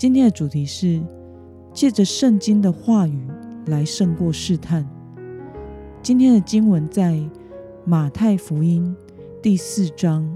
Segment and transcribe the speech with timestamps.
[0.00, 0.98] 今天的主题是。
[1.74, 3.28] 借着圣经的话语
[3.66, 4.84] 来胜过试探。
[6.02, 7.20] 今天的经文在
[7.84, 8.96] 马太福音
[9.40, 10.26] 第四章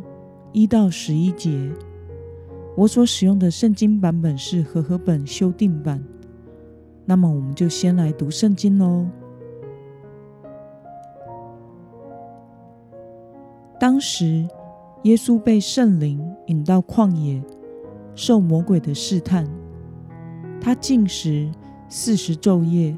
[0.52, 1.72] 一到十一节。
[2.76, 6.04] 我所使用的圣经版本是和合本修订版。
[7.06, 9.06] 那么，我们就先来读圣经喽。
[13.80, 14.46] 当时，
[15.02, 17.42] 耶稣被圣灵引到旷野，
[18.14, 19.50] 受魔鬼的试探。
[20.64, 21.52] 他进食
[21.90, 22.96] 四十昼夜，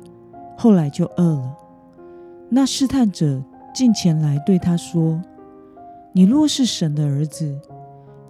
[0.56, 1.56] 后来就饿了。
[2.48, 3.42] 那试探者
[3.74, 5.20] 进前来对他说
[6.14, 7.60] ：“你若是神的儿子，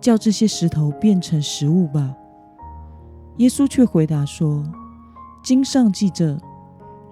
[0.00, 2.16] 叫这些石头变成食物吧。”
[3.36, 4.64] 耶稣却回答说
[5.44, 6.40] ：“经上记着，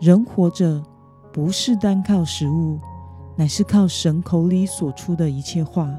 [0.00, 0.82] 人活着
[1.30, 2.78] 不是单靠食物，
[3.36, 5.94] 乃是靠神口里所出的一切话。”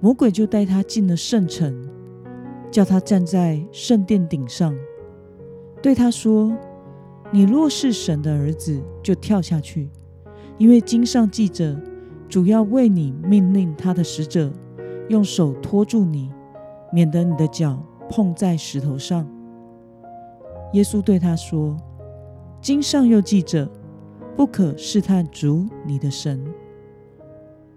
[0.00, 1.86] 魔鬼就带他进了圣城，
[2.70, 4.74] 叫他站在圣殿顶上。
[5.84, 6.50] 对他说
[7.30, 9.90] ：“你若是神的儿子，就跳下去，
[10.56, 11.78] 因为经上记着，
[12.26, 14.50] 主要为你命令他的使者，
[15.10, 16.32] 用手托住你，
[16.90, 19.28] 免得你的脚碰在石头上。”
[20.72, 21.76] 耶稣对他说
[22.62, 23.68] ：“经上又记着，
[24.38, 26.42] 不可试探主你的神。”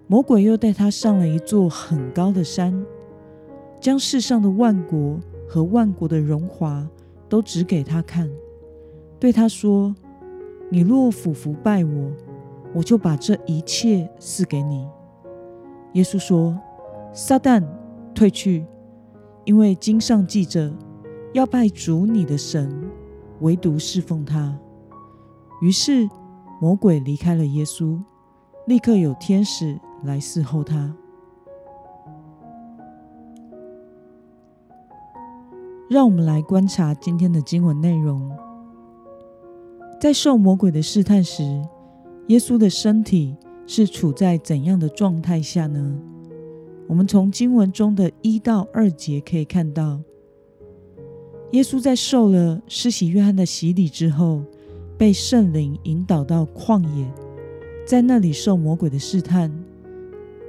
[0.08, 2.86] 魔鬼又带他上了一座很高的山，
[3.82, 6.88] 将世上的万国和万国的荣华。
[7.30, 8.30] 都指给他看，
[9.20, 9.96] 对他说
[10.70, 12.12] ：“你若俯伏拜我，
[12.74, 14.88] 我就把这一切赐给你。”
[15.94, 16.58] 耶稣说
[17.14, 17.64] ：“撒旦，
[18.14, 18.66] 退去，
[19.46, 20.74] 因为经上记着，
[21.34, 22.72] 要拜主你的神，
[23.42, 24.58] 唯独侍奉他。”
[25.62, 26.08] 于是
[26.62, 28.00] 魔鬼离开了耶稣，
[28.68, 30.96] 立刻有天使来侍候他。
[35.90, 38.30] 让我们来观察今天的经文内容。
[40.02, 41.44] 在受魔鬼的试探时，
[42.28, 45.98] 耶稣的身体是处在怎样的状态下呢？
[46.88, 50.00] 我们从经文中的一到二节可以看到，
[51.52, 54.44] 耶稣在受了施洗约翰的洗礼之后，
[54.98, 57.10] 被圣灵引导到旷野，
[57.86, 59.52] 在那里受魔鬼的试探，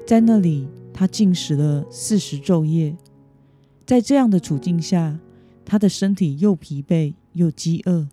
[0.05, 2.97] 在那里他进食了四十昼夜，
[3.87, 5.17] 在这样的处境下。
[5.69, 8.09] 他的身体又疲惫又饥饿。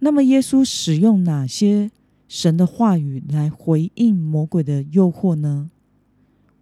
[0.00, 1.90] 那么，耶稣使用哪些
[2.28, 5.70] 神的话语来回应魔鬼的诱惑呢？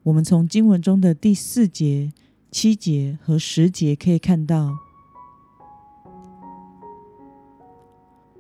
[0.05, 2.13] 我们从经文中的第四节、
[2.53, 4.73] 七节和十节可以看到，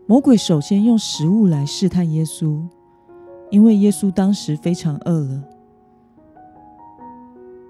[0.06, 2.65] 魔鬼首先用食物来试探耶稣，
[3.51, 5.43] 因为耶稣当时非常饿了。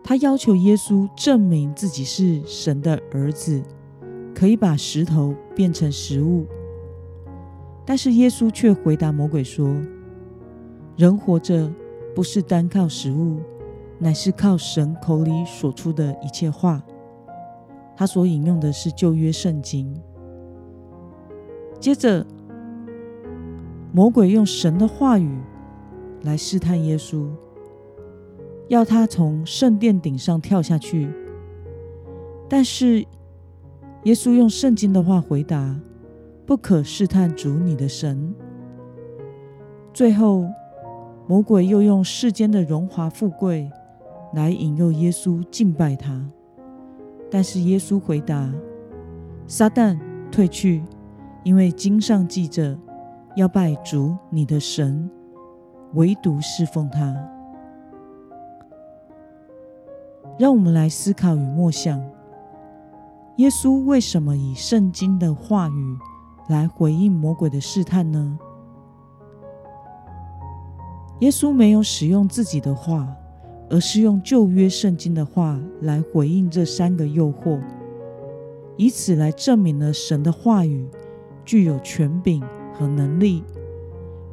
[0.06, 3.62] 他要求耶稣证明自己是神的儿子，
[4.34, 6.44] 可以把石头变成食物。
[7.86, 9.74] 但是耶稣却回答魔鬼说
[10.96, 11.72] ：“人活着
[12.14, 13.40] 不是单靠食物，
[13.98, 16.82] 乃是靠神口里所出的一切话。”
[17.96, 19.98] 他所引用的是旧约圣经。
[21.80, 22.26] 接着，
[23.90, 25.38] 魔鬼用神的话语
[26.22, 27.26] 来试探耶稣。
[28.68, 31.08] 要他从圣殿顶上跳下去，
[32.48, 33.04] 但是
[34.04, 35.78] 耶稣用圣经的话回答
[36.46, 38.34] ：“不可试探主你的神。”
[39.92, 40.46] 最后，
[41.26, 43.70] 魔鬼又用世间的荣华富贵
[44.32, 46.26] 来引诱耶稣敬拜他，
[47.30, 48.52] 但是耶稣回答
[49.46, 49.98] ：“撒旦，
[50.30, 50.82] 退去，
[51.42, 52.76] 因为经上记着，
[53.36, 55.10] 要拜主你的神，
[55.92, 57.14] 唯独侍奉他。”
[60.38, 62.00] 让我们来思考与默想：
[63.36, 65.96] 耶稣为什么以圣经的话语
[66.48, 68.38] 来回应魔鬼的试探呢？
[71.20, 73.06] 耶稣没有使用自己的话，
[73.70, 77.60] 而是用旧约圣经的话来回应这三个诱惑，
[78.76, 80.88] 以此来证明了神的话语
[81.44, 82.42] 具有权柄
[82.72, 83.44] 和能力，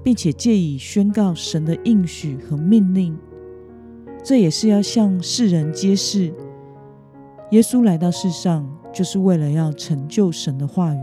[0.04, 3.16] 并且借以宣告神的应许和命令。
[4.24, 6.32] 这也是要向世人揭示，
[7.52, 11.00] 耶稣来到世上，就是为了要成就神的话语。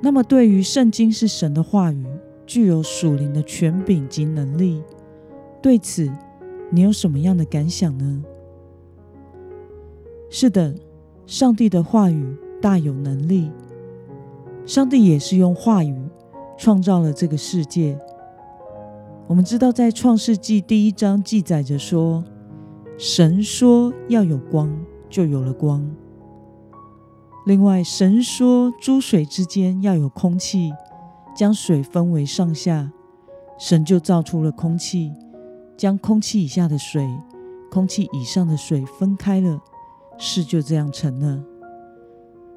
[0.00, 2.06] 那么，对于圣经是神的话语，
[2.46, 4.82] 具有属灵的权柄及能力，
[5.60, 6.10] 对此
[6.70, 8.24] 你有什么样的感想呢？
[10.28, 10.74] 是的，
[11.26, 13.50] 上帝的话语大有能力。
[14.64, 15.94] 上帝也是用话语
[16.56, 17.98] 创造了这个世界。
[19.26, 22.22] 我们知道，在创世纪第一章记载着说
[22.98, 24.70] ：“神说要有光，
[25.08, 25.88] 就有了光。”
[27.46, 30.72] 另外，神说诸水之间要有空气，
[31.34, 32.92] 将水分为上下，
[33.58, 35.12] 神就造出了空气，
[35.76, 37.08] 将空气以下的水、
[37.70, 39.60] 空气以上的水分开了，
[40.18, 41.42] 事就这样成了。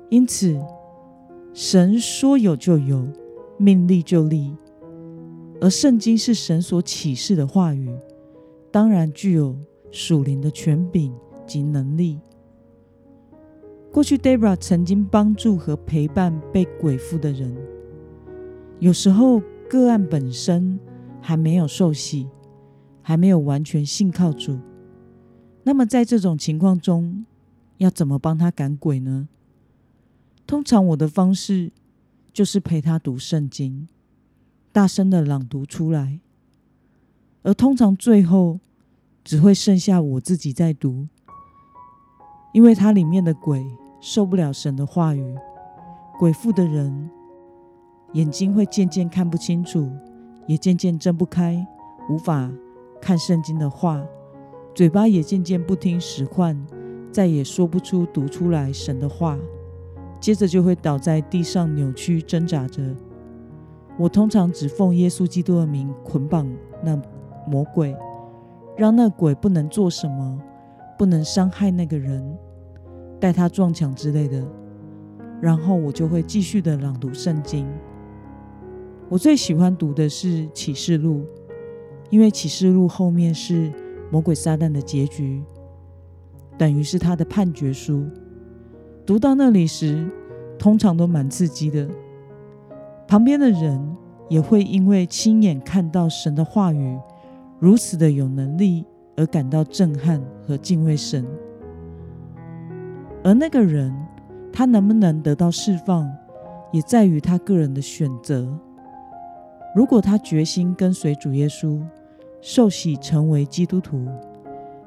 [0.10, 0.60] 因此，
[1.54, 3.08] 神说有就有，
[3.58, 4.56] 命立就立。
[5.62, 7.90] 而圣经是神所启示的话语，
[8.72, 9.56] 当然具有
[9.92, 11.14] 属灵的权柄
[11.48, 12.20] 及能力。
[13.92, 17.56] 过去，Debra 曾经帮助和陪伴被鬼附的人。
[18.80, 20.78] 有时候，个案本身
[21.22, 22.28] 还没有受洗，
[23.02, 24.60] 还没有完全信靠主。
[25.64, 27.26] 那么，在这种情况中，
[27.78, 29.30] 要怎么帮他赶鬼呢？
[30.46, 31.72] 通常，我的方式
[32.36, 33.88] 就是陪他读圣经。
[34.74, 36.20] 大声的朗读出来，
[37.44, 38.60] 而通常最后
[39.24, 41.08] 只会剩下我自己在读，
[42.54, 43.66] 因为它里面的鬼
[44.02, 45.24] 受不了神的话语，
[46.20, 47.10] 鬼附的人
[48.12, 49.90] 眼睛会渐渐看不清楚，
[50.46, 51.66] 也渐渐睁不开，
[52.10, 52.52] 无法
[53.02, 54.06] 看圣经的话，
[54.76, 56.62] 嘴巴也渐渐不听使唤，
[57.14, 59.40] 再也说不出读出来神的话，
[60.26, 62.82] 接着就会倒在地上扭曲挣扎着。
[63.96, 66.52] 我通常只奉耶稣基督的名捆绑
[66.84, 67.00] 那
[67.46, 67.96] 魔鬼，
[68.76, 70.42] 让那鬼不能做什么，
[70.98, 72.36] 不能伤害那个人，
[73.20, 74.44] 带他撞墙之类的。
[75.40, 77.68] 然后我就会继续的朗读圣经。
[79.08, 81.24] 我最喜欢读的是启示录，
[82.10, 83.72] 因为启示录后面是
[84.10, 85.44] 魔鬼撒旦的结局，
[86.58, 88.08] 等于是他的判决书。
[89.06, 90.10] 读到那里时，
[90.58, 91.88] 通常都蛮刺激的。
[93.08, 93.96] 旁边的人
[94.30, 97.00] 也会因为亲眼看到神的话语
[97.60, 98.84] 如此的有能力
[99.16, 101.24] 而感到震撼和敬畏神，
[103.24, 103.96] 而那个人
[104.52, 106.12] 他能不能得到释放，
[106.72, 108.48] 也在于他个人的选择。
[109.76, 111.80] 如果他决心跟随主耶稣，
[112.42, 114.08] 受洗成为基督徒，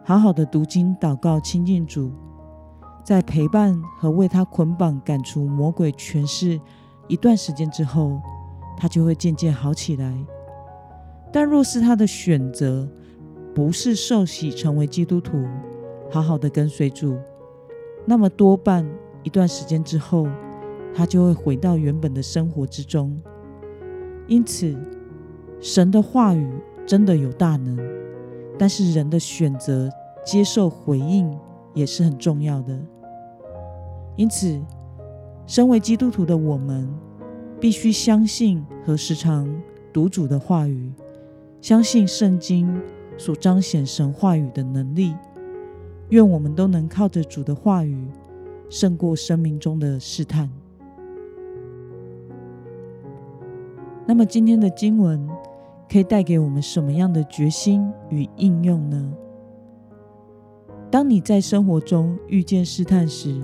[0.03, 2.11] 好好的读经祷告亲近主，
[3.08, 6.60] 在陪伴和为他捆绑赶出魔鬼权势。
[7.06, 8.20] 一段时间之后，
[8.76, 10.14] 他就会渐渐好起来。
[11.32, 12.87] 但若是他的选择
[13.55, 15.43] 不是受洗成为基督徒，
[16.10, 17.16] 好好的跟随主，
[18.05, 18.87] 那么多半
[19.22, 20.28] 一段时间之后，
[20.94, 23.19] 他就会回到原本的生活之中。
[24.26, 24.76] 因此，
[25.62, 26.46] 神的话语
[26.87, 27.78] 真的有大能，
[28.58, 29.88] 但是人的选择
[30.26, 31.34] 接受回应
[31.72, 32.78] 也是很重要的。
[34.19, 34.61] 因此。
[35.47, 36.87] 身为基督徒的我们，
[37.59, 39.50] 必须相信和时常
[39.94, 40.93] 读主的话语，
[41.62, 42.79] 相信圣经
[43.17, 45.15] 所彰显神话语的能力。
[46.10, 48.06] 愿我们都能靠着主的话语，
[48.69, 50.51] 胜过生命中的试探。
[54.06, 55.27] 那么，今天的经文
[55.91, 59.13] 可以带给我们什么样的决心与应用呢？
[60.91, 63.41] 当你在生活中遇见试探时，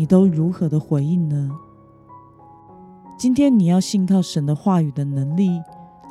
[0.00, 1.50] 你都如何的回应呢？
[3.18, 5.60] 今天你要信靠神的话语的能力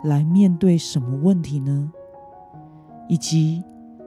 [0.03, 1.91] 来面对什么问题呢？
[3.08, 3.63] 以及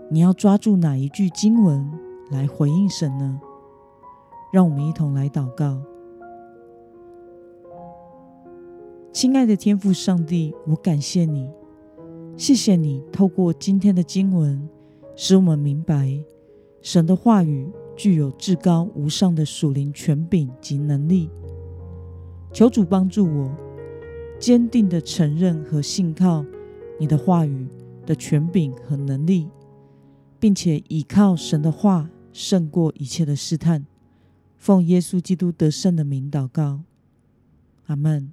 [0.09, 1.91] 你要抓住哪一句经文
[2.31, 3.41] 来回应神呢？
[4.53, 5.83] 让我们一同来祷告。
[9.13, 11.51] 亲爱的天父上帝，我感谢你，
[12.37, 14.69] 谢谢你透过今天的经文，
[15.17, 16.23] 使我们明白
[16.83, 17.69] 神的话语。
[17.97, 21.31] 具有至高无上的属灵权柄及能力，
[22.53, 23.55] 求主帮助我
[24.39, 26.45] 坚定的承认和信靠
[26.99, 27.69] 你的话语
[28.05, 29.49] 的权柄和能力，
[30.41, 33.87] 并且倚靠神的话胜过一切的试探。
[34.57, 36.81] 奉耶稣基督得胜的名祷告，
[37.87, 38.33] 阿门。